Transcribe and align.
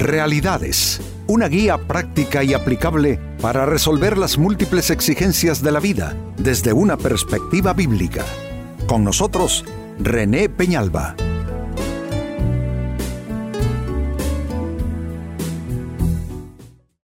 Realidades, 0.00 0.98
una 1.26 1.46
guía 1.46 1.76
práctica 1.76 2.42
y 2.42 2.54
aplicable 2.54 3.20
para 3.42 3.66
resolver 3.66 4.16
las 4.16 4.38
múltiples 4.38 4.88
exigencias 4.88 5.62
de 5.62 5.72
la 5.72 5.78
vida 5.78 6.16
desde 6.38 6.72
una 6.72 6.96
perspectiva 6.96 7.74
bíblica. 7.74 8.24
Con 8.86 9.04
nosotros, 9.04 9.62
René 9.98 10.48
Peñalba. 10.48 11.16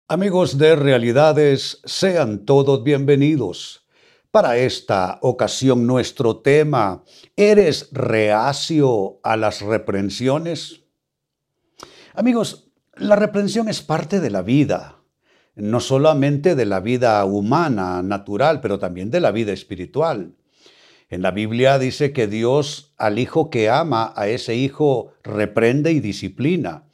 Amigos 0.07 0.57
de 0.57 0.77
Realidades, 0.77 1.81
sean 1.85 2.47
todos 2.47 2.85
bienvenidos. 2.85 3.89
Para 4.31 4.57
esta 4.57 5.19
ocasión 5.23 5.85
nuestro 5.85 6.37
tema, 6.37 7.03
¿eres 7.35 7.89
reacio 7.91 9.19
a 9.25 9.37
las 9.37 9.63
reprensiones? 9.63 10.83
Amigos, 12.15 12.65
la 12.97 13.17
reprensión 13.17 13.69
es 13.69 13.83
parte 13.83 14.21
de 14.21 14.31
la 14.31 14.43
vida, 14.43 15.01
no 15.57 15.81
solamente 15.81 16.55
de 16.55 16.67
la 16.67 16.81
vida 16.81 17.25
humana, 17.25 18.03
natural, 18.03 18.61
pero 18.61 18.79
también 18.79 19.11
de 19.11 19.21
la 19.21 19.31
vida 19.31 19.53
espiritual. 19.53 20.35
En 21.11 21.23
la 21.23 21.31
Biblia 21.31 21.79
dice 21.79 22.13
que 22.13 22.27
Dios 22.27 22.93
al 22.97 23.19
hijo 23.19 23.51
que 23.51 23.69
ama, 23.69 24.13
a 24.17 24.27
ese 24.29 24.57
hijo 24.57 25.13
reprende 25.23 25.93
y 25.93 26.01
disciplina. 26.01 26.85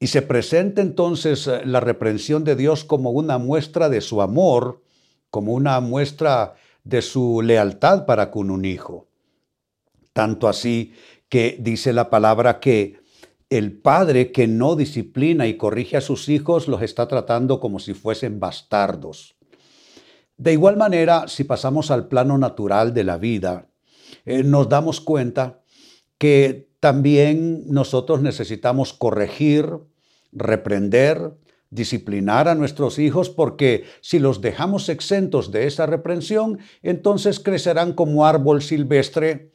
Y 0.00 0.08
se 0.08 0.22
presenta 0.22 0.82
entonces 0.82 1.46
eh, 1.46 1.62
la 1.64 1.80
reprensión 1.80 2.44
de 2.44 2.56
Dios 2.56 2.84
como 2.84 3.10
una 3.10 3.38
muestra 3.38 3.88
de 3.88 4.00
su 4.00 4.22
amor, 4.22 4.82
como 5.30 5.52
una 5.52 5.80
muestra 5.80 6.54
de 6.82 7.00
su 7.00 7.42
lealtad 7.42 8.06
para 8.06 8.30
con 8.30 8.50
un 8.50 8.64
hijo. 8.64 9.08
Tanto 10.12 10.48
así 10.48 10.92
que 11.28 11.56
dice 11.60 11.92
la 11.92 12.10
palabra 12.10 12.60
que 12.60 13.03
el 13.50 13.78
padre 13.80 14.32
que 14.32 14.46
no 14.46 14.76
disciplina 14.76 15.46
y 15.46 15.56
corrige 15.56 15.96
a 15.96 16.00
sus 16.00 16.28
hijos 16.28 16.68
los 16.68 16.82
está 16.82 17.08
tratando 17.08 17.60
como 17.60 17.78
si 17.78 17.94
fuesen 17.94 18.40
bastardos. 18.40 19.36
De 20.36 20.52
igual 20.52 20.76
manera, 20.76 21.28
si 21.28 21.44
pasamos 21.44 21.90
al 21.90 22.08
plano 22.08 22.38
natural 22.38 22.92
de 22.92 23.04
la 23.04 23.18
vida, 23.18 23.68
eh, 24.24 24.42
nos 24.42 24.68
damos 24.68 25.00
cuenta 25.00 25.62
que 26.18 26.70
también 26.80 27.64
nosotros 27.68 28.20
necesitamos 28.20 28.92
corregir, 28.92 29.78
reprender, 30.32 31.34
disciplinar 31.70 32.48
a 32.48 32.54
nuestros 32.54 32.98
hijos 32.98 33.30
porque 33.30 33.84
si 34.00 34.18
los 34.18 34.40
dejamos 34.40 34.88
exentos 34.88 35.50
de 35.50 35.66
esa 35.66 35.86
reprensión, 35.86 36.58
entonces 36.82 37.40
crecerán 37.40 37.94
como 37.94 38.26
árbol 38.26 38.62
silvestre 38.62 39.50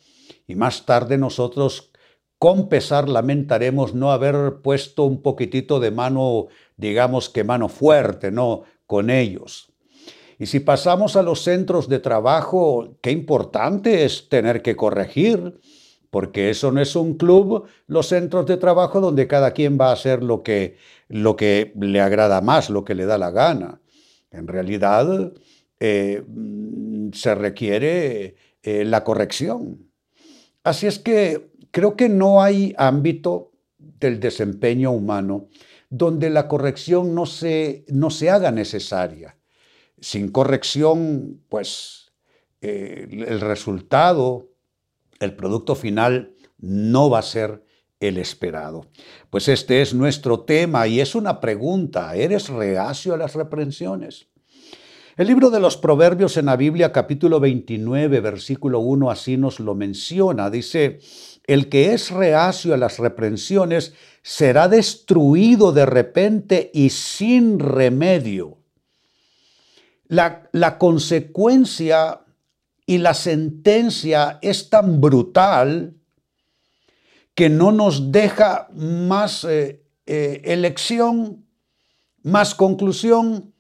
y 0.48 0.56
más 0.56 0.86
tarde 0.86 1.18
nosotros 1.18 1.89
con 2.40 2.70
pesar 2.70 3.10
lamentaremos 3.10 3.94
no 3.94 4.12
haber 4.12 4.62
puesto 4.64 5.04
un 5.04 5.22
poquitito 5.22 5.82
de 5.82 5.92
mano, 5.92 6.48
digamos 6.78 7.30
que 7.30 7.44
mano 7.44 7.68
fuerte, 7.68 8.32
¿no? 8.32 8.64
Con 8.88 9.10
ellos. 9.10 9.74
Y 10.40 10.46
si 10.46 10.62
pasamos 10.62 11.18
a 11.18 11.22
los 11.22 11.44
centros 11.44 11.90
de 11.90 12.00
trabajo, 12.00 12.96
qué 13.02 13.12
importante 13.12 14.06
es 14.06 14.30
tener 14.30 14.62
que 14.62 14.78
corregir, 14.78 15.60
porque 16.10 16.50
eso 16.50 16.72
no 16.72 16.82
es 16.82 16.96
un 16.96 17.16
club, 17.16 17.68
los 17.88 18.08
centros 18.08 18.46
de 18.46 18.56
trabajo 18.56 19.02
donde 19.02 19.28
cada 19.28 19.52
quien 19.52 19.78
va 19.80 19.90
a 19.90 19.94
hacer 19.94 20.24
lo 20.24 20.42
que, 20.42 20.78
lo 21.10 21.36
que 21.36 21.74
le 21.78 22.00
agrada 22.00 22.40
más, 22.40 22.70
lo 22.70 22.86
que 22.86 22.96
le 22.96 23.06
da 23.06 23.18
la 23.18 23.32
gana. 23.32 23.82
En 24.32 24.48
realidad, 24.48 25.34
eh, 25.82 26.24
se 27.12 27.36
requiere 27.36 28.36
eh, 28.64 28.86
la 28.86 29.04
corrección. 29.04 29.90
Así 30.64 30.88
es 30.88 31.00
que 31.00 31.49
creo 31.72 31.96
que 31.96 32.10
no 32.10 32.42
hay 32.42 32.74
ámbito 32.78 33.52
del 33.78 34.20
desempeño 34.20 34.92
humano 34.92 35.48
donde 35.90 36.30
la 36.30 36.48
corrección 36.48 37.16
no 37.16 37.26
se, 37.26 37.86
no 37.88 38.10
se 38.10 38.30
haga 38.30 38.52
necesaria. 38.52 39.38
Sin 40.00 40.30
corrección, 40.30 41.42
pues 41.50 42.12
eh, 42.62 43.08
el 43.10 43.42
resultado, 43.42 44.50
el 45.20 45.36
producto 45.36 45.76
final 45.76 46.36
no 46.58 47.10
va 47.10 47.20
a 47.20 47.24
ser 47.24 47.64
el 48.00 48.18
esperado. 48.18 48.86
Pues 49.30 49.48
este 49.48 49.82
es 49.82 49.94
nuestro 49.94 50.42
tema 50.42 50.88
y 50.88 51.02
es 51.02 51.16
una 51.16 51.40
pregunta. 51.40 52.16
¿Eres 52.16 52.50
reacio 52.50 53.14
a 53.14 53.18
las 53.18 53.36
reprensiones? 53.36 54.28
El 55.18 55.28
libro 55.28 55.50
de 55.50 55.60
los 55.60 55.76
Proverbios 55.76 56.38
en 56.38 56.46
la 56.46 56.56
Biblia 56.56 56.94
capítulo 56.94 57.42
29 57.42 58.22
versículo 58.22 58.80
1 58.80 59.12
así 59.12 59.36
nos 59.36 59.60
lo 59.60 59.76
menciona. 59.76 60.50
Dice, 60.50 61.00
el 61.50 61.68
que 61.68 61.94
es 61.94 62.12
reacio 62.12 62.76
a 62.76 62.78
las 62.78 63.00
reprensiones 63.00 63.94
será 64.22 64.68
destruido 64.68 65.72
de 65.72 65.88
repente 65.88 66.70
y 66.76 66.92
sin 66.92 67.58
remedio. 67.58 68.60
La, 70.10 70.78
consecuencia 70.78 72.22
y 72.86 73.00
la 73.00 73.16
sentencia 73.16 74.38
es 74.44 74.70
tan 74.70 75.02
brutal 75.02 75.96
que 77.34 77.50
no 77.50 77.72
nos 77.72 78.12
deja 78.12 78.68
más 78.76 79.44
eh, 79.44 79.82
eh, 80.06 80.42
elección, 80.46 81.48
más 82.22 82.54
conclusión 82.54 83.56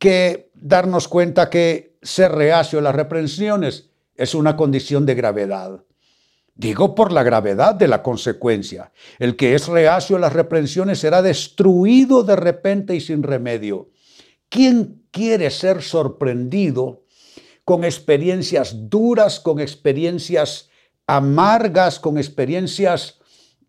que 0.00 0.50
darnos 0.54 1.06
cuenta 1.06 1.50
que 1.50 1.96
ser 2.02 2.32
reacio 2.32 2.80
a 2.80 2.82
las 2.82 2.96
reprensiones 2.96 3.90
es 4.16 4.34
una 4.34 4.56
condición 4.56 5.06
de 5.06 5.14
gravedad. 5.14 5.84
Digo 6.60 6.94
por 6.94 7.10
la 7.10 7.22
gravedad 7.22 7.74
de 7.74 7.88
la 7.88 8.02
consecuencia. 8.02 8.92
El 9.18 9.34
que 9.34 9.54
es 9.54 9.66
reacio 9.66 10.16
a 10.16 10.18
las 10.18 10.34
reprensiones 10.34 10.98
será 10.98 11.22
destruido 11.22 12.22
de 12.22 12.36
repente 12.36 12.94
y 12.94 13.00
sin 13.00 13.22
remedio. 13.22 13.88
¿Quién 14.50 15.06
quiere 15.10 15.48
ser 15.50 15.80
sorprendido 15.80 17.04
con 17.64 17.82
experiencias 17.82 18.90
duras, 18.90 19.40
con 19.40 19.58
experiencias 19.58 20.68
amargas, 21.06 21.98
con 21.98 22.18
experiencias 22.18 23.20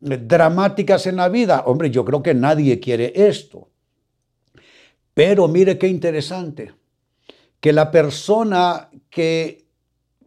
eh, 0.01 0.19
dramáticas 0.21 1.07
en 1.07 1.15
la 1.15 1.29
vida? 1.29 1.63
Hombre, 1.67 1.91
yo 1.91 2.03
creo 2.03 2.21
que 2.21 2.33
nadie 2.33 2.81
quiere 2.81 3.13
esto. 3.15 3.69
Pero 5.13 5.47
mire 5.47 5.77
qué 5.77 5.87
interesante, 5.87 6.73
que 7.61 7.71
la 7.71 7.89
persona 7.89 8.89
que 9.09 9.65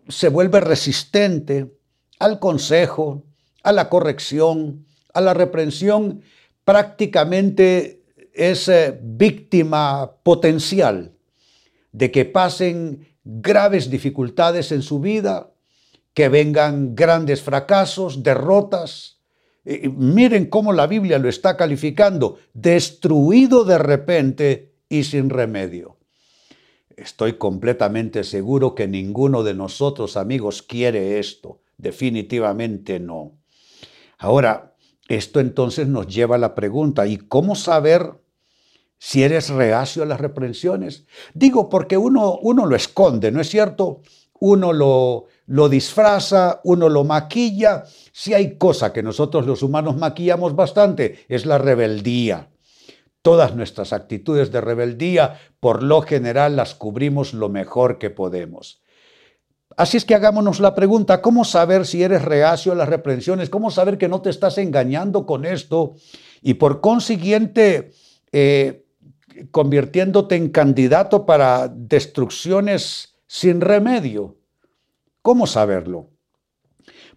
se 0.09 0.31
vuelve 0.31 0.61
resistente, 0.61 1.74
al 2.19 2.39
consejo, 2.39 3.25
a 3.63 3.73
la 3.73 3.89
corrección, 3.89 4.87
a 5.13 5.21
la 5.21 5.35
reprensión, 5.35 6.23
prácticamente 6.65 8.03
es 8.33 8.69
eh, 8.69 8.99
víctima 9.03 10.17
potencial 10.23 11.13
de 11.93 12.11
que 12.11 12.25
pasen 12.25 13.07
graves 13.25 13.89
dificultades 13.89 14.73
en 14.73 14.83
su 14.83 15.01
vida, 15.01 15.53
que 16.13 16.29
vengan 16.29 16.95
grandes 16.95 17.43
fracasos, 17.43 18.23
derrotas. 18.23 19.21
miren 19.65 20.47
cómo 20.47 20.73
la 20.73 20.87
Biblia 20.87 21.19
lo 21.19 21.29
está 21.29 21.57
calificando, 21.57 22.39
destruido 22.53 23.65
de 23.65 23.79
repente 23.79 24.75
y 24.89 25.05
sin 25.05 25.31
remedio. 25.31 25.97
Estoy 26.97 27.35
completamente 27.39 28.23
seguro 28.23 28.75
que 28.75 28.87
ninguno 28.87 29.43
de 29.43 29.55
nosotros, 29.55 30.17
amigos, 30.17 30.63
quiere 30.63 31.19
esto. 31.19 31.61
Definitivamente 31.77 33.01
no. 33.01 33.39
Ahora, 34.19 34.75
esto 35.09 35.41
entonces 35.41 35.87
nos 35.87 36.07
lleva 36.07 36.37
a 36.37 36.39
la 36.39 36.55
pregunta, 36.55 37.07
¿y 37.07 37.19
cómo 37.19 37.55
saber 37.55 38.15
si 38.99 39.23
eres 39.23 39.51
reacio 39.51 40.03
a 40.03 40.07
las 40.07 40.21
reprensiones? 40.21 41.07
Digo, 41.35 41.69
porque 41.69 41.97
uno, 41.97 42.39
uno 42.41 42.67
lo 42.67 42.75
esconde, 42.75 43.31
¿no 43.31 43.41
es 43.41 43.51
cierto? 43.51 44.01
Uno 44.41 44.73
lo, 44.73 45.27
lo 45.47 45.69
disfraza, 45.69 46.61
uno 46.65 46.89
lo 46.89 47.05
maquilla. 47.05 47.85
Si 48.13 48.35
hay 48.35 48.57
cosa 48.57 48.93
que 48.93 49.03
nosotros 49.03 49.47
los 49.47 49.63
humanos 49.63 49.97
maquillamos 49.97 50.57
bastante, 50.57 51.25
es 51.29 51.45
la 51.47 51.59
rebeldía. 51.59 52.51
Todas 53.23 53.55
nuestras 53.57 53.93
actitudes 53.93 54.53
de 54.53 54.61
rebeldía, 54.61 55.39
por 55.61 55.83
lo 55.83 56.03
general, 56.03 56.57
las 56.57 56.75
cubrimos 56.75 57.33
lo 57.33 57.49
mejor 57.49 57.99
que 57.99 58.11
podemos. 58.11 58.84
Así 59.77 59.97
es 59.97 60.05
que 60.05 60.15
hagámonos 60.15 60.61
la 60.61 60.75
pregunta, 60.75 61.21
¿cómo 61.21 61.45
saber 61.45 61.87
si 61.87 62.03
eres 62.03 62.23
reacio 62.23 62.73
a 62.73 62.77
las 62.77 62.89
reprensiones? 62.89 63.51
¿Cómo 63.51 63.71
saber 63.71 63.99
que 63.99 64.09
no 64.09 64.23
te 64.23 64.31
estás 64.31 64.59
engañando 64.59 65.27
con 65.27 65.45
esto? 65.45 65.95
Y 66.43 66.55
por 66.55 66.81
consiguiente, 66.81 67.93
eh, 68.31 68.85
convirtiéndote 69.51 70.37
en 70.37 70.51
candidato 70.51 71.27
para 71.27 71.69
destrucciones 71.69 73.17
sin 73.27 73.61
remedio. 73.61 74.37
¿Cómo 75.23 75.47
saberlo? 75.47 76.11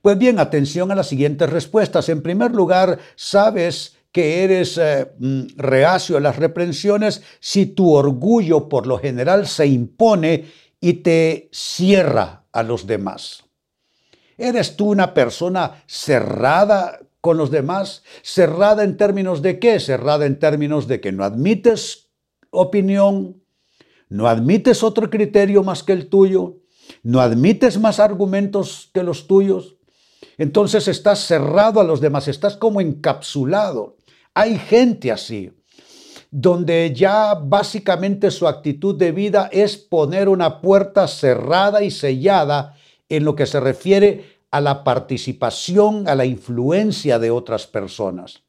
Pues 0.01 0.17
bien, 0.17 0.39
atención 0.39 0.91
a 0.91 0.95
las 0.95 1.07
siguientes 1.07 1.49
respuestas. 1.49 2.09
En 2.09 2.23
primer 2.23 2.51
lugar, 2.51 2.97
sabes 3.15 3.97
que 4.11 4.43
eres 4.43 4.79
eh, 4.79 5.11
mm, 5.19 5.57
reacio 5.57 6.17
a 6.17 6.21
las 6.21 6.37
reprensiones 6.37 7.21
si 7.39 7.67
tu 7.67 7.93
orgullo 7.93 8.67
por 8.67 8.87
lo 8.87 8.97
general 8.97 9.45
se 9.45 9.67
impone 9.67 10.45
y 10.79 10.93
te 10.93 11.49
cierra 11.51 12.46
a 12.57 12.63
los 12.63 12.87
demás. 12.87 13.43
¿Eres 14.35 14.75
tú 14.75 14.89
una 14.89 15.13
persona 15.13 15.83
cerrada 15.85 16.99
con 17.21 17.37
los 17.37 17.51
demás, 17.51 18.01
cerrada 18.23 18.83
en 18.83 18.97
términos 18.97 19.43
de 19.43 19.59
qué? 19.59 19.79
Cerrada 19.79 20.25
en 20.25 20.39
términos 20.39 20.87
de 20.87 20.99
que 20.99 21.11
no 21.11 21.23
admites 21.23 22.09
opinión, 22.49 23.43
no 24.09 24.27
admites 24.27 24.81
otro 24.81 25.11
criterio 25.11 25.61
más 25.61 25.83
que 25.83 25.93
el 25.93 26.09
tuyo, 26.09 26.57
no 27.03 27.21
admites 27.21 27.79
más 27.79 27.99
argumentos 27.99 28.89
que 28.91 29.03
los 29.03 29.27
tuyos. 29.27 29.75
Entonces 30.39 30.87
estás 30.87 31.19
cerrado 31.19 31.79
a 31.79 31.83
los 31.83 32.01
demás, 32.01 32.27
estás 32.27 32.57
como 32.57 32.81
encapsulado. 32.81 33.97
Hay 34.33 34.57
gente 34.57 35.11
así, 35.11 35.51
donde 36.31 36.93
ya 36.93 37.35
básicamente 37.35 38.31
su 38.31 38.47
actitud 38.47 38.95
de 38.97 39.11
vida 39.11 39.49
es 39.51 39.77
poner 39.77 40.29
una 40.29 40.61
puerta 40.61 41.07
cerrada 41.07 41.83
y 41.83 41.91
sellada 41.91 42.75
en 43.09 43.23
lo 43.23 43.35
que 43.35 43.45
se 43.45 43.59
refiere 43.59 44.37
a 44.51 44.61
la 44.61 44.83
participación, 44.83 46.07
a 46.07 46.15
la 46.15 46.25
influencia 46.25 47.19
de 47.19 47.31
otras 47.31 47.67
personas. 47.67 48.43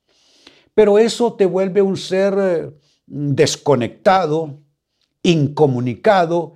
Pero 0.74 0.98
eso 0.98 1.34
te 1.34 1.46
vuelve 1.46 1.82
un 1.82 1.96
ser 1.96 2.34
eh, 2.38 2.70
desconectado, 3.06 4.58
incomunicado. 5.22 6.54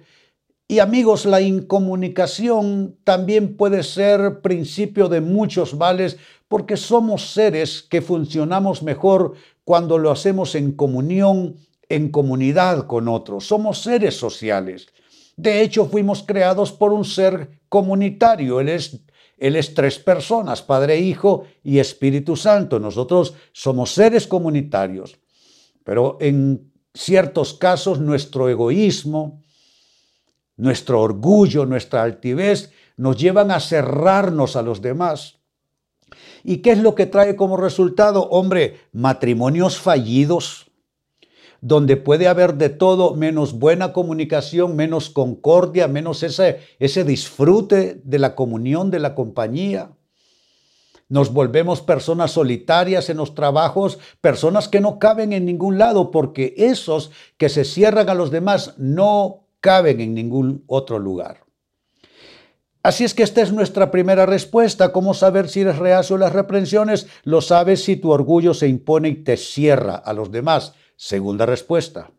Y 0.69 0.79
amigos, 0.79 1.27
la 1.27 1.41
incomunicación 1.41 2.97
también 3.05 3.57
puede 3.57 3.83
ser 3.83 4.41
principio 4.41 5.09
de 5.09 5.21
muchos 5.21 5.75
males 5.75 6.19
porque 6.49 6.77
somos 6.77 7.33
seres 7.33 7.83
que 7.83 8.01
funcionamos 8.01 8.83
mejor 8.83 9.35
cuando 9.65 9.99
lo 9.99 10.11
hacemos 10.11 10.55
en 10.55 10.73
comunión, 10.73 11.57
en 11.89 12.11
comunidad 12.11 12.87
con 12.87 13.09
otros. 13.09 13.47
Somos 13.47 13.83
seres 13.83 14.17
sociales. 14.17 14.89
De 15.37 15.63
hecho, 15.63 15.87
fuimos 15.87 16.23
creados 16.23 16.73
por 16.73 16.93
un 16.93 17.05
ser 17.05 17.61
comunitario. 17.69 18.61
Él 18.61 18.69
es 18.69 19.75
tres 19.75 19.99
personas, 19.99 20.63
Padre, 20.63 20.99
Hijo 20.99 21.45
y 21.63 21.79
Espíritu 21.79 22.37
Santo. 22.37 22.79
Nosotros 22.79 23.35
somos 23.53 23.93
seres 23.93 24.27
comunitarios, 24.27 25.19
pero 25.85 26.19
en 26.21 26.73
ciertos 26.95 27.55
casos 27.55 28.01
nuestro 28.01 28.49
egoísmo, 28.49 29.43
nuestro 30.57 31.01
orgullo, 31.01 31.65
nuestra 31.65 32.03
altivez 32.03 32.71
nos 32.97 33.17
llevan 33.17 33.51
a 33.51 33.61
cerrarnos 33.61 34.55
a 34.55 34.63
los 34.63 34.83
demás. 34.83 35.39
¿Y 36.45 36.59
qué 36.59 36.73
es 36.73 36.79
lo 36.79 36.95
que 36.95 37.07
trae 37.07 37.37
como 37.37 37.57
resultado? 37.57 38.29
Hombre, 38.31 38.81
matrimonios 38.93 39.79
fallidos, 39.79 40.71
donde 41.61 41.97
puede 41.97 42.27
haber 42.27 42.55
de 42.55 42.69
todo 42.69 43.15
menos 43.15 43.53
buena 43.53 43.93
comunicación, 43.93 44.75
menos 44.75 45.11
concordia, 45.11 45.87
menos 45.87 46.23
ese, 46.23 46.59
ese 46.81 47.05
disfrute 47.05 48.01
de 48.05 48.19
la 48.19 48.35
comunión, 48.35 48.91
de 48.91 48.99
la 48.99 49.15
compañía. 49.15 49.93
Nos 51.09 51.33
volvemos 51.33 51.81
personas 51.83 52.33
solitarias 52.33 53.11
en 53.11 53.19
los 53.19 53.35
trabajos, 53.35 53.99
personas 54.21 54.69
que 54.69 54.81
no 54.81 54.99
caben 54.99 55.33
en 55.33 55.45
ningún 55.45 55.79
lado, 55.79 56.11
porque 56.11 56.55
esos 56.57 57.11
que 57.37 57.49
se 57.49 57.65
cierran 57.65 58.09
a 58.09 58.15
los 58.15 58.31
demás 58.31 58.75
no 58.79 59.45
caben 59.61 60.01
en 60.01 60.15
ningún 60.15 60.65
otro 60.67 60.99
lugar. 60.99 61.52
Así 62.83 63.05
es 63.05 63.15
que 63.15 63.23
esta 63.23 63.43
es 63.43 63.53
nuestra 63.53 63.93
primera 63.93 64.27
respuesta. 64.27 64.93
¿Cómo 64.93 65.15
saber 65.15 65.49
si 65.49 65.61
eres 65.61 65.79
reacio 65.79 66.17
a 66.17 66.19
las 66.19 66.33
reprensiones? 66.33 67.07
Lo 67.23 67.41
sabes 67.41 67.85
si 67.85 67.95
tu 67.97 68.11
orgullo 68.11 68.55
se 68.55 68.67
impone 68.67 69.11
y 69.11 69.23
te 69.23 69.37
cierra 69.37 69.95
a 69.95 70.13
los 70.13 70.33
demás. 70.33 70.75
Segunda 70.97 71.47
respuesta. 71.47 72.11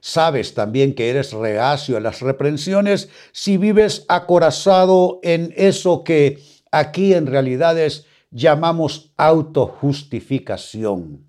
Sabes 0.00 0.54
también 0.54 0.94
que 0.94 1.10
eres 1.10 1.32
reacio 1.32 1.98
a 1.98 2.00
las 2.00 2.20
reprensiones 2.20 3.10
si 3.32 3.58
vives 3.58 4.06
acorazado 4.08 5.20
en 5.22 5.52
eso 5.56 6.04
que 6.04 6.38
aquí 6.72 7.14
en 7.14 7.26
realidades 7.26 8.06
llamamos 8.30 9.12
autojustificación. 9.18 11.28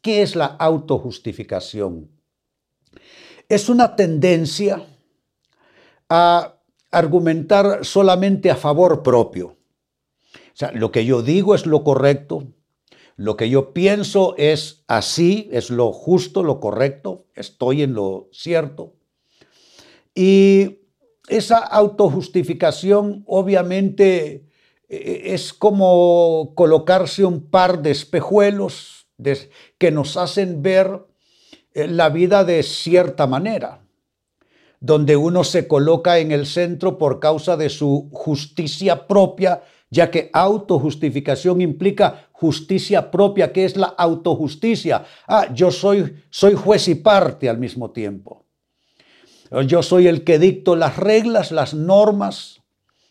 ¿Qué 0.00 0.22
es 0.22 0.36
la 0.36 0.46
autojustificación? 0.46 2.08
Es 3.48 3.68
una 3.68 3.96
tendencia 3.96 4.86
a 6.08 6.59
argumentar 6.90 7.84
solamente 7.84 8.50
a 8.50 8.56
favor 8.56 9.02
propio. 9.02 9.56
O 10.34 10.54
sea, 10.54 10.72
lo 10.72 10.90
que 10.90 11.04
yo 11.04 11.22
digo 11.22 11.54
es 11.54 11.66
lo 11.66 11.84
correcto, 11.84 12.48
lo 13.16 13.36
que 13.36 13.50
yo 13.50 13.72
pienso 13.72 14.34
es 14.38 14.84
así, 14.88 15.48
es 15.52 15.70
lo 15.70 15.92
justo, 15.92 16.42
lo 16.42 16.58
correcto, 16.58 17.26
estoy 17.34 17.82
en 17.82 17.94
lo 17.94 18.28
cierto. 18.32 18.94
Y 20.14 20.80
esa 21.28 21.58
autojustificación 21.58 23.24
obviamente 23.26 24.46
eh, 24.88 25.22
es 25.26 25.52
como 25.52 26.52
colocarse 26.54 27.24
un 27.24 27.48
par 27.50 27.82
de 27.82 27.90
espejuelos 27.90 29.06
que 29.78 29.90
nos 29.90 30.16
hacen 30.16 30.62
ver 30.62 31.06
eh, 31.74 31.86
la 31.86 32.08
vida 32.08 32.44
de 32.44 32.62
cierta 32.62 33.26
manera, 33.26 33.86
donde 34.80 35.16
uno 35.16 35.44
se 35.44 35.68
coloca 35.68 36.18
en 36.18 36.32
el 36.32 36.46
centro 36.46 36.98
por 36.98 37.20
causa 37.20 37.56
de 37.56 37.68
su 37.68 38.08
justicia 38.12 39.06
propia 39.06 39.62
ya 39.90 40.10
que 40.10 40.30
autojustificación 40.32 41.60
implica 41.60 42.28
justicia 42.32 43.10
propia, 43.10 43.52
que 43.52 43.64
es 43.64 43.76
la 43.76 43.88
autojusticia. 43.88 45.04
Ah, 45.26 45.52
yo 45.52 45.70
soy, 45.70 46.24
soy 46.30 46.54
juez 46.54 46.86
y 46.88 46.94
parte 46.94 47.48
al 47.48 47.58
mismo 47.58 47.90
tiempo. 47.90 48.46
Yo 49.66 49.82
soy 49.82 50.06
el 50.06 50.22
que 50.22 50.38
dicto 50.38 50.76
las 50.76 50.96
reglas, 50.96 51.50
las 51.50 51.74
normas 51.74 52.60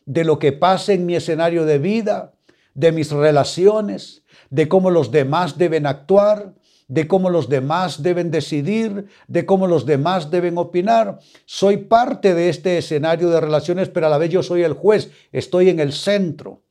de 0.06 0.24
lo 0.24 0.40
que 0.40 0.54
pasa 0.54 0.94
en 0.94 1.06
mi 1.06 1.16
escenario 1.16 1.66
de 1.66 1.80
vida, 1.80 2.34
de 2.74 2.94
mis 2.94 3.12
relaciones, 3.12 4.24
de 4.50 4.70
cómo 4.70 4.90
los 4.90 5.12
demás 5.12 5.58
deben 5.58 5.86
actuar, 5.86 6.54
de 6.90 7.08
cómo 7.08 7.30
los 7.30 7.48
demás 7.48 8.04
deben 8.04 8.32
decidir, 8.32 9.06
de 9.28 9.46
cómo 9.46 9.68
los 9.68 9.86
demás 9.86 10.32
deben 10.32 10.58
opinar. 10.58 11.20
Soy 11.46 11.78
parte 11.78 12.34
de 12.34 12.50
este 12.50 12.80
escenario 12.80 13.30
de 13.30 13.40
relaciones, 13.40 13.88
pero 13.90 14.08
a 14.08 14.10
la 14.10 14.18
vez 14.18 14.32
yo 14.32 14.44
soy 14.44 14.64
el 14.64 14.74
juez, 14.74 15.12
estoy 15.32 15.70
en 15.70 15.80
el 15.80 15.94
centro 15.94 16.64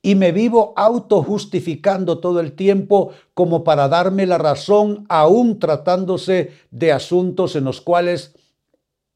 y 0.00 0.14
me 0.14 0.32
vivo 0.32 0.72
autojustificando 0.76 2.18
todo 2.18 2.40
el 2.40 2.52
tiempo 2.52 3.12
como 3.34 3.62
para 3.62 3.88
darme 3.88 4.26
la 4.26 4.38
razón, 4.38 5.04
aún 5.08 5.58
tratándose 5.58 6.52
de 6.70 6.92
asuntos 6.92 7.54
en 7.54 7.64
los 7.64 7.82
cuales 7.82 8.34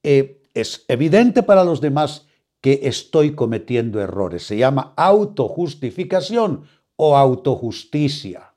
eh, 0.02 0.42
es 0.52 0.84
evidente 0.88 1.42
para 1.42 1.64
los 1.64 1.80
demás 1.80 2.26
que 2.60 2.80
estoy 2.82 3.34
cometiendo 3.34 4.00
errores. 4.00 4.46
Se 4.46 4.58
llama 4.58 4.92
autojustificación 4.96 6.64
o 6.96 7.16
autojusticia. 7.16 8.51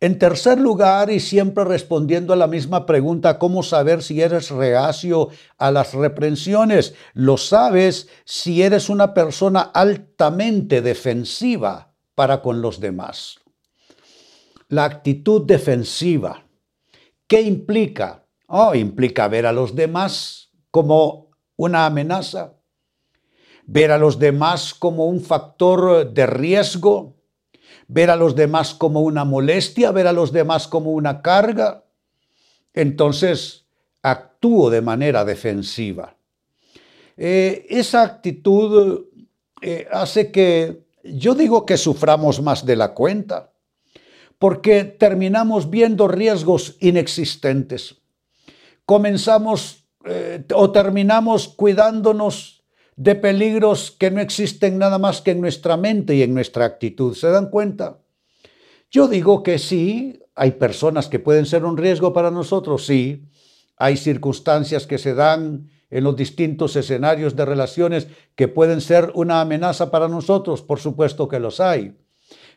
En 0.00 0.18
tercer 0.18 0.58
lugar, 0.60 1.10
y 1.10 1.20
siempre 1.20 1.64
respondiendo 1.64 2.32
a 2.32 2.36
la 2.36 2.46
misma 2.46 2.86
pregunta, 2.86 3.38
¿cómo 3.38 3.62
saber 3.62 4.02
si 4.02 4.20
eres 4.20 4.50
reacio 4.50 5.28
a 5.56 5.70
las 5.70 5.94
reprensiones? 5.94 6.94
Lo 7.12 7.36
sabes 7.36 8.08
si 8.24 8.62
eres 8.62 8.88
una 8.88 9.14
persona 9.14 9.60
altamente 9.60 10.82
defensiva 10.82 11.94
para 12.14 12.42
con 12.42 12.60
los 12.60 12.80
demás. 12.80 13.40
La 14.68 14.84
actitud 14.84 15.42
defensiva, 15.42 16.46
¿qué 17.26 17.42
implica? 17.42 18.26
Oh, 18.46 18.74
implica 18.74 19.28
ver 19.28 19.46
a 19.46 19.52
los 19.52 19.74
demás 19.74 20.50
como 20.70 21.30
una 21.56 21.86
amenaza, 21.86 22.54
ver 23.66 23.92
a 23.92 23.98
los 23.98 24.18
demás 24.18 24.74
como 24.74 25.06
un 25.06 25.20
factor 25.20 26.12
de 26.12 26.26
riesgo, 26.26 27.16
ver 27.88 28.10
a 28.10 28.16
los 28.16 28.34
demás 28.34 28.74
como 28.74 29.00
una 29.00 29.24
molestia, 29.24 29.90
ver 29.90 30.06
a 30.06 30.12
los 30.12 30.32
demás 30.32 30.68
como 30.68 30.92
una 30.92 31.22
carga, 31.22 31.84
entonces 32.72 33.66
actúo 34.02 34.70
de 34.70 34.80
manera 34.80 35.24
defensiva. 35.24 36.16
Eh, 37.16 37.66
esa 37.68 38.02
actitud 38.02 39.06
eh, 39.62 39.86
hace 39.90 40.30
que 40.30 40.84
yo 41.04 41.34
digo 41.34 41.64
que 41.64 41.76
suframos 41.76 42.42
más 42.42 42.66
de 42.66 42.76
la 42.76 42.94
cuenta, 42.94 43.52
porque 44.38 44.84
terminamos 44.84 45.70
viendo 45.70 46.08
riesgos 46.08 46.76
inexistentes. 46.80 47.96
Comenzamos 48.84 49.84
eh, 50.04 50.44
o 50.54 50.70
terminamos 50.70 51.48
cuidándonos 51.48 52.53
de 52.96 53.14
peligros 53.14 53.90
que 53.90 54.10
no 54.10 54.20
existen 54.20 54.78
nada 54.78 54.98
más 54.98 55.20
que 55.20 55.32
en 55.32 55.40
nuestra 55.40 55.76
mente 55.76 56.14
y 56.14 56.22
en 56.22 56.34
nuestra 56.34 56.64
actitud. 56.64 57.14
¿Se 57.14 57.28
dan 57.28 57.50
cuenta? 57.50 57.98
Yo 58.90 59.08
digo 59.08 59.42
que 59.42 59.58
sí, 59.58 60.20
hay 60.34 60.52
personas 60.52 61.08
que 61.08 61.18
pueden 61.18 61.46
ser 61.46 61.64
un 61.64 61.76
riesgo 61.76 62.12
para 62.12 62.30
nosotros, 62.30 62.86
sí. 62.86 63.24
Hay 63.76 63.96
circunstancias 63.96 64.86
que 64.86 64.98
se 64.98 65.14
dan 65.14 65.68
en 65.90 66.04
los 66.04 66.16
distintos 66.16 66.76
escenarios 66.76 67.36
de 67.36 67.44
relaciones 67.44 68.08
que 68.34 68.48
pueden 68.48 68.80
ser 68.80 69.10
una 69.14 69.40
amenaza 69.40 69.90
para 69.90 70.08
nosotros, 70.08 70.62
por 70.62 70.80
supuesto 70.80 71.28
que 71.28 71.40
los 71.40 71.60
hay. 71.60 71.96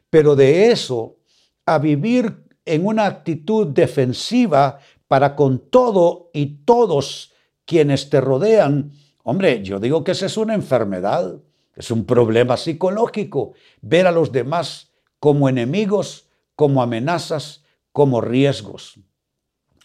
Pero 0.09 0.35
de 0.35 0.71
eso 0.71 1.17
a 1.65 1.79
vivir 1.79 2.43
en 2.65 2.85
una 2.85 3.05
actitud 3.05 3.67
defensiva 3.67 4.79
para 5.07 5.35
con 5.35 5.69
todo 5.69 6.29
y 6.33 6.63
todos 6.65 7.33
quienes 7.65 8.09
te 8.09 8.21
rodean, 8.21 8.91
Hombre, 9.29 9.61
yo 9.61 9.77
digo 9.77 10.05
que 10.05 10.13
esa 10.13 10.27
es 10.27 10.37
una 10.37 10.53
enfermedad, 10.55 11.37
es 11.75 11.91
un 11.91 12.05
problema 12.05 12.55
psicológico, 12.55 13.55
ver 13.81 14.07
a 14.07 14.11
los 14.13 14.31
demás 14.31 14.93
como 15.19 15.49
enemigos, 15.49 16.29
como 16.55 16.81
amenazas, 16.81 17.61
como 17.91 18.21
riesgos. 18.21 19.01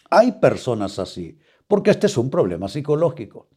Hay 0.09 0.31
personas 0.31 0.97
así, 0.97 1.37
porque 1.67 1.91
este 1.91 2.07
es 2.07 2.17
un 2.17 2.29
problema 2.29 2.69
psicológico. 2.69 3.49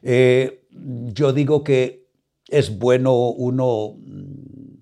Eh, 0.00 0.64
yo 0.70 1.32
digo 1.32 1.64
que 1.64 2.06
es 2.46 2.78
bueno 2.78 3.30
uno 3.30 3.96
mm, 3.98 4.74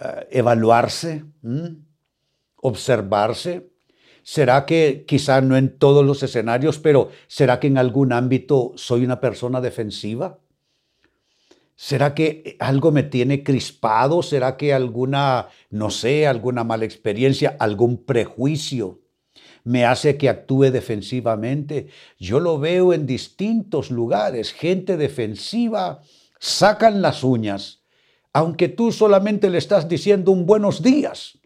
eh, 0.00 0.26
evaluarse, 0.32 1.24
observarse. 2.56 3.70
¿Será 4.28 4.66
que 4.66 5.04
quizá 5.06 5.40
no 5.40 5.56
en 5.56 5.78
todos 5.78 6.04
los 6.04 6.20
escenarios, 6.20 6.80
pero 6.80 7.10
será 7.28 7.60
que 7.60 7.68
en 7.68 7.78
algún 7.78 8.12
ámbito 8.12 8.72
soy 8.74 9.04
una 9.04 9.20
persona 9.20 9.60
defensiva? 9.60 10.40
¿Será 11.76 12.12
que 12.12 12.56
algo 12.58 12.90
me 12.90 13.04
tiene 13.04 13.44
crispado? 13.44 14.24
¿Será 14.24 14.56
que 14.56 14.74
alguna, 14.74 15.46
no 15.70 15.90
sé, 15.90 16.26
alguna 16.26 16.64
mala 16.64 16.84
experiencia, 16.84 17.56
algún 17.60 18.04
prejuicio 18.04 18.98
me 19.62 19.84
hace 19.84 20.16
que 20.16 20.28
actúe 20.28 20.72
defensivamente? 20.72 21.86
Yo 22.18 22.40
lo 22.40 22.58
veo 22.58 22.92
en 22.92 23.06
distintos 23.06 23.92
lugares. 23.92 24.52
Gente 24.52 24.96
defensiva 24.96 26.02
sacan 26.40 27.00
las 27.00 27.22
uñas, 27.22 27.84
aunque 28.32 28.68
tú 28.68 28.90
solamente 28.90 29.50
le 29.50 29.58
estás 29.58 29.88
diciendo 29.88 30.32
un 30.32 30.46
buenos 30.46 30.82
días. 30.82 31.38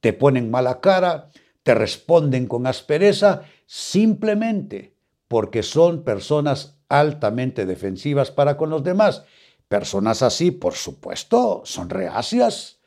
Te 0.00 0.14
ponen 0.14 0.50
mala 0.50 0.80
cara, 0.80 1.28
te 1.62 1.74
responden 1.74 2.46
con 2.46 2.66
aspereza, 2.66 3.42
simplemente 3.66 4.96
porque 5.28 5.62
son 5.62 6.04
personas 6.04 6.78
altamente 6.88 7.66
defensivas 7.66 8.30
para 8.30 8.56
con 8.56 8.68
los 8.70 8.84
demás 8.84 9.24
Personas 9.72 10.20
así, 10.20 10.50
por 10.50 10.74
supuesto, 10.74 11.62
son 11.64 11.88
reacias 11.88 12.82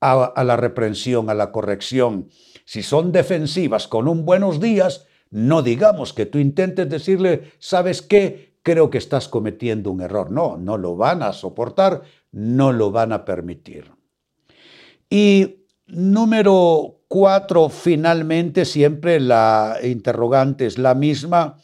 a, 0.00 0.42
la 0.42 0.56
reprensión, 0.56 1.28
a 1.28 1.34
la 1.34 1.52
corrección. 1.52 2.30
Si 2.64 2.82
son 2.82 3.12
defensivas 3.12 3.86
con 3.86 4.08
un 4.08 4.24
buenos 4.24 4.58
días, 4.58 5.06
no 5.28 5.60
digamos 5.60 6.14
que 6.14 6.24
tú 6.24 6.38
intentes 6.38 6.88
decirle, 6.88 7.52
¿sabes 7.58 8.00
qué? 8.00 8.56
Creo 8.62 8.88
que 8.88 8.96
estás 8.96 9.28
cometiendo 9.28 9.90
un 9.90 10.00
error. 10.00 10.30
No, 10.30 10.56
no 10.56 10.78
lo 10.78 10.96
van 10.96 11.22
a 11.22 11.34
soportar, 11.34 12.04
no 12.32 12.72
lo 12.72 12.90
van 12.90 13.12
a 13.12 13.26
permitir. 13.26 13.92
Y 15.10 15.66
número 15.88 16.99
cuatro, 17.10 17.70
finalmente, 17.70 18.64
siempre 18.64 19.18
la 19.18 19.78
interrogante 19.82 20.64
es 20.64 20.78
la 20.78 20.94
misma, 20.94 21.58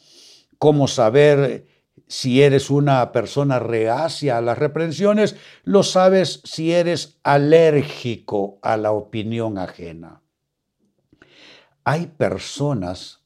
cómo 0.59 0.89
saber 0.89 1.65
si 2.05 2.41
eres 2.41 2.69
una 2.69 3.13
persona 3.13 3.57
reacia 3.57 4.37
a 4.37 4.41
las 4.41 4.57
reprensiones, 4.57 5.37
lo 5.63 5.83
sabes 5.83 6.41
si 6.43 6.73
eres 6.73 7.19
alérgico 7.23 8.59
a 8.61 8.75
la 8.75 8.91
opinión 8.91 9.57
ajena. 9.57 10.21
Hay 11.85 12.07
personas 12.07 13.21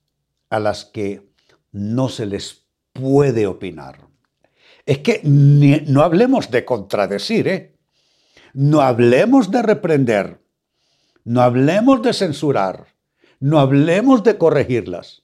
a 0.51 0.59
las 0.59 0.85
que 0.85 1.27
no 1.71 2.07
se 2.07 2.27
les 2.27 2.67
puede 2.93 3.47
opinar. 3.47 3.97
Es 4.85 4.99
que 4.99 5.21
no 5.23 6.03
hablemos 6.03 6.51
de 6.51 6.65
contradecir, 6.65 7.47
¿eh? 7.47 7.75
No 8.53 8.81
hablemos 8.81 9.49
de 9.49 9.63
reprender, 9.63 10.40
no 11.23 11.41
hablemos 11.41 12.01
de 12.01 12.13
censurar, 12.13 12.87
no 13.39 13.59
hablemos 13.59 14.23
de 14.23 14.37
corregirlas 14.37 15.21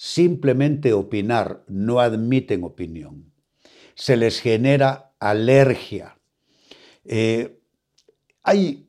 simplemente 0.00 0.94
opinar, 0.94 1.62
no 1.68 2.00
admiten 2.00 2.64
opinión. 2.64 3.34
Se 3.94 4.16
les 4.16 4.40
genera 4.40 5.12
alergia. 5.18 6.18
Eh, 7.04 7.60
hay, 8.42 8.88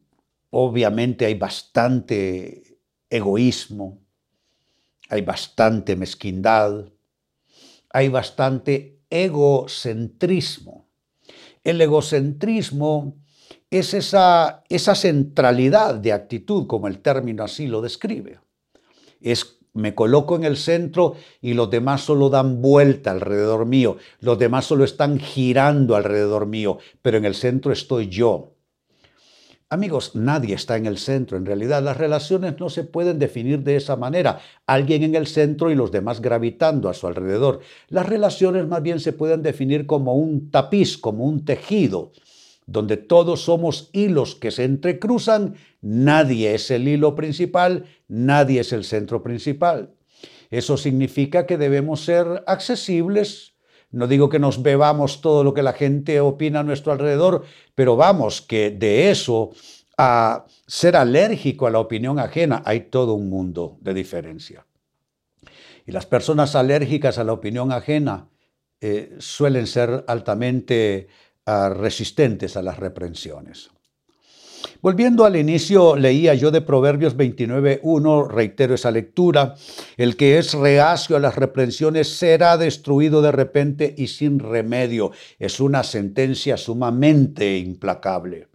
obviamente, 0.51 1.25
hay 1.25 1.33
bastante 1.33 2.79
egoísmo, 3.09 3.99
hay 5.09 5.21
bastante 5.21 5.97
mezquindad, 5.97 6.89
hay 7.89 8.07
bastante 8.07 9.01
egocentrismo. 9.09 10.87
El 11.61 11.81
egocentrismo 11.81 13.20
es 13.71 13.93
esa, 13.93 14.63
esa 14.67 14.95
centralidad 14.95 15.95
de 15.95 16.11
actitud, 16.11 16.67
como 16.67 16.87
el 16.87 16.99
término 16.99 17.43
así 17.43 17.67
lo 17.67 17.81
describe. 17.81 18.39
Es 19.21 19.59
me 19.73 19.95
coloco 19.95 20.35
en 20.35 20.43
el 20.43 20.57
centro 20.57 21.15
y 21.41 21.53
los 21.53 21.69
demás 21.69 22.01
solo 22.01 22.29
dan 22.29 22.61
vuelta 22.61 23.11
alrededor 23.11 23.65
mío, 23.65 23.95
los 24.19 24.37
demás 24.37 24.65
solo 24.65 24.83
están 24.83 25.17
girando 25.17 25.95
alrededor 25.95 26.45
mío, 26.45 26.79
pero 27.01 27.17
en 27.17 27.23
el 27.23 27.35
centro 27.35 27.71
estoy 27.71 28.09
yo. 28.09 28.55
Amigos, 29.69 30.17
nadie 30.17 30.53
está 30.53 30.75
en 30.75 30.85
el 30.85 30.97
centro. 30.97 31.37
En 31.37 31.45
realidad 31.45 31.81
las 31.81 31.95
relaciones 31.95 32.59
no 32.59 32.69
se 32.69 32.83
pueden 32.83 33.19
definir 33.19 33.63
de 33.63 33.77
esa 33.77 33.95
manera. 33.95 34.41
Alguien 34.67 35.03
en 35.03 35.15
el 35.15 35.27
centro 35.27 35.71
y 35.71 35.75
los 35.75 35.93
demás 35.93 36.19
gravitando 36.19 36.89
a 36.89 36.93
su 36.93 37.07
alrededor. 37.07 37.61
Las 37.87 38.05
relaciones 38.05 38.67
más 38.67 38.83
bien 38.83 38.99
se 38.99 39.13
pueden 39.13 39.41
definir 39.41 39.85
como 39.85 40.15
un 40.15 40.51
tapiz, 40.51 40.97
como 40.97 41.23
un 41.23 41.45
tejido 41.45 42.11
donde 42.65 42.97
todos 42.97 43.43
somos 43.43 43.89
hilos 43.91 44.35
que 44.35 44.51
se 44.51 44.63
entrecruzan, 44.63 45.55
nadie 45.81 46.53
es 46.53 46.71
el 46.71 46.87
hilo 46.87 47.15
principal, 47.15 47.85
nadie 48.07 48.61
es 48.61 48.71
el 48.73 48.83
centro 48.83 49.23
principal. 49.23 49.93
Eso 50.49 50.77
significa 50.77 51.45
que 51.45 51.57
debemos 51.57 52.03
ser 52.03 52.43
accesibles. 52.45 53.53
No 53.89 54.07
digo 54.07 54.29
que 54.29 54.39
nos 54.39 54.61
bebamos 54.61 55.21
todo 55.21 55.43
lo 55.43 55.53
que 55.53 55.63
la 55.63 55.73
gente 55.73 56.19
opina 56.21 56.59
a 56.59 56.63
nuestro 56.63 56.91
alrededor, 56.91 57.43
pero 57.75 57.95
vamos, 57.95 58.41
que 58.41 58.69
de 58.69 59.11
eso 59.11 59.51
a 59.97 60.45
ser 60.67 60.95
alérgico 60.95 61.67
a 61.67 61.71
la 61.71 61.79
opinión 61.79 62.19
ajena 62.19 62.63
hay 62.65 62.81
todo 62.89 63.13
un 63.13 63.29
mundo 63.29 63.77
de 63.81 63.93
diferencia. 63.93 64.65
Y 65.85 65.91
las 65.91 66.05
personas 66.05 66.55
alérgicas 66.55 67.17
a 67.17 67.23
la 67.23 67.33
opinión 67.33 67.71
ajena 67.71 68.29
eh, 68.79 69.15
suelen 69.19 69.67
ser 69.67 70.03
altamente 70.07 71.07
resistentes 71.45 72.55
a 72.57 72.61
las 72.61 72.77
reprensiones. 72.77 73.71
Volviendo 74.81 75.25
al 75.25 75.35
inicio, 75.35 75.95
leía 75.95 76.33
yo 76.33 76.51
de 76.51 76.61
Proverbios 76.61 77.15
29.1, 77.15 78.27
reitero 78.27 78.75
esa 78.75 78.91
lectura, 78.91 79.55
el 79.97 80.15
que 80.15 80.37
es 80.37 80.53
reacio 80.53 81.15
a 81.15 81.19
las 81.19 81.35
reprensiones 81.35 82.15
será 82.17 82.57
destruido 82.57 83.21
de 83.21 83.31
repente 83.31 83.93
y 83.97 84.07
sin 84.07 84.39
remedio. 84.39 85.11
Es 85.39 85.59
una 85.59 85.83
sentencia 85.83 86.57
sumamente 86.57 87.57
implacable. 87.57 88.47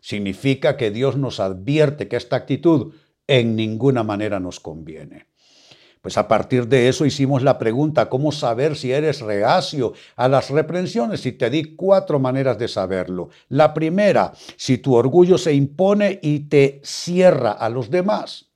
Significa 0.00 0.76
que 0.76 0.90
Dios 0.90 1.16
nos 1.16 1.40
advierte 1.40 2.08
que 2.08 2.16
esta 2.16 2.36
actitud 2.36 2.94
en 3.26 3.56
ninguna 3.56 4.02
manera 4.02 4.40
nos 4.40 4.60
conviene. 4.60 5.26
Pues 6.06 6.18
a 6.18 6.28
partir 6.28 6.68
de 6.68 6.88
eso 6.88 7.04
hicimos 7.04 7.42
la 7.42 7.58
pregunta, 7.58 8.08
¿cómo 8.08 8.30
saber 8.30 8.76
si 8.76 8.92
eres 8.92 9.22
reacio 9.22 9.92
a 10.14 10.28
las 10.28 10.50
reprensiones? 10.50 11.26
Y 11.26 11.32
te 11.32 11.50
di 11.50 11.74
cuatro 11.74 12.20
maneras 12.20 12.60
de 12.60 12.68
saberlo. 12.68 13.30
La 13.48 13.74
primera, 13.74 14.32
si 14.56 14.78
tu 14.78 14.94
orgullo 14.94 15.36
se 15.36 15.52
impone 15.52 16.20
y 16.22 16.48
te 16.48 16.80
cierra 16.84 17.50
a 17.50 17.68
los 17.68 17.90
demás. 17.90 18.52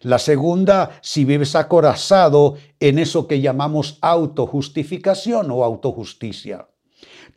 La 0.00 0.18
segunda, 0.18 0.98
si 1.00 1.24
vives 1.24 1.54
acorazado 1.54 2.56
en 2.80 2.98
eso 2.98 3.28
que 3.28 3.40
llamamos 3.40 3.98
autojustificación 4.00 5.52
o 5.52 5.62
autojusticia. 5.62 6.66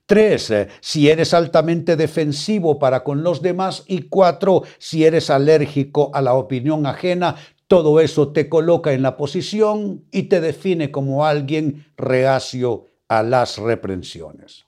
Tres, 0.08 0.50
eh, 0.50 0.68
si 0.82 1.08
eres 1.08 1.34
altamente 1.34 1.96
defensivo 1.96 2.80
para 2.80 3.04
con 3.04 3.24
los 3.24 3.42
demás. 3.42 3.84
Y 3.88 4.10
cuatro, 4.10 4.64
si 4.80 5.06
eres 5.06 5.30
alérgico 5.30 6.10
a 6.14 6.22
la 6.22 6.34
opinión 6.34 6.86
ajena, 6.86 7.36
todo 7.72 8.02
eso 8.02 8.34
te 8.34 8.50
coloca 8.50 8.92
en 8.92 9.02
la 9.02 9.16
posición 9.16 10.04
y 10.12 10.24
te 10.24 10.42
define 10.42 10.92
como 10.92 11.26
alguien 11.26 11.86
reacio 11.96 12.88
a 13.08 13.24
las 13.24 13.60
reprensiones. 13.60 14.66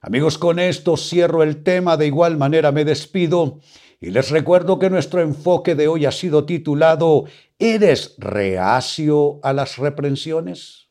Amigos, 0.00 0.38
con 0.38 0.58
esto 0.58 0.96
cierro 0.96 1.42
el 1.42 1.62
tema, 1.62 1.98
de 1.98 2.06
igual 2.06 2.38
manera 2.38 2.72
me 2.72 2.86
despido 2.86 3.60
y 4.00 4.12
les 4.12 4.30
recuerdo 4.30 4.78
que 4.78 4.88
nuestro 4.88 5.20
enfoque 5.20 5.74
de 5.74 5.88
hoy 5.88 6.06
ha 6.06 6.10
sido 6.10 6.46
titulado 6.46 7.24
¿Eres 7.58 8.14
reacio 8.16 9.38
a 9.42 9.52
las 9.52 9.76
reprensiones? 9.76 10.88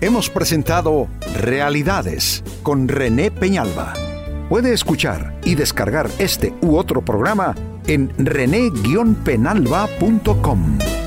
Hemos 0.00 0.30
presentado 0.30 1.08
Realidades 1.40 2.44
con 2.62 2.86
René 2.86 3.32
Peñalba. 3.32 3.94
Puede 4.48 4.72
escuchar 4.72 5.40
y 5.44 5.56
descargar 5.56 6.08
este 6.20 6.54
u 6.62 6.76
otro 6.76 7.04
programa 7.04 7.56
en 7.86 8.10
rene-penalba.com. 8.18 11.03